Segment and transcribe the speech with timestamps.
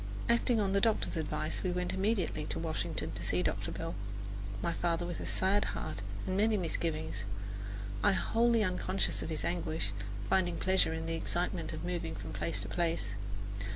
[0.27, 3.71] Acting on the doctor's advice, we went immediately to Washington to see Dr.
[3.71, 3.93] Bell,
[4.59, 7.23] my father with a sad heart and many misgivings,
[8.03, 9.91] I wholly unconscious of his anguish,
[10.27, 13.13] finding pleasure in the excitement of moving from place to place.